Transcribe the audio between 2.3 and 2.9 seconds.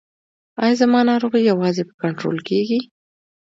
کیږي؟